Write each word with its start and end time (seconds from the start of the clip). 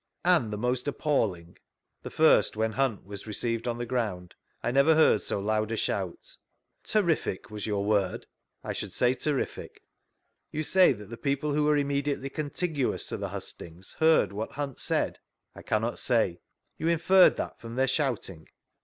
And 0.25 0.51
the 0.51 0.57
most 0.57 0.87
appalling?— 0.87 1.59
The 2.01 2.09
first, 2.09 2.57
when 2.57 2.71
Hunt 2.71 3.05
was 3.05 3.27
received 3.27 3.67
on 3.67 3.77
the 3.77 3.85
ground; 3.85 4.33
I 4.63 4.71
never 4.71 4.95
heard 4.95 5.21
so 5.21 5.39
loud 5.39 5.71
a 5.71 5.77
shout. 5.77 6.23
^ 6.23 6.37
Terrific," 6.83 7.51
was 7.51 7.67
your 7.67 7.85
word?— 7.85 8.25
I 8.63 8.73
should 8.73 8.93
say 8.93 9.13
terrific. 9.13 9.83
You 10.51 10.63
say 10.63 10.91
that 10.91 11.11
the 11.11 11.17
peojrfe 11.17 11.53
who 11.53 11.65
were 11.65 11.77
immediately 11.77 12.31
contiguous 12.31 13.05
to 13.09 13.17
the 13.17 13.29
hustings 13.29 13.95
beard 13.99 14.33
what 14.33 14.53
Hunt 14.53 14.79
said? 14.79 15.19
—I 15.55 15.61
caxmot 15.61 15.99
say. 15.99 16.39
You 16.79 16.87
inferred 16.87 17.37
that 17.37 17.61
from 17.61 17.75
their 17.75 17.85
shouting 17.85 18.47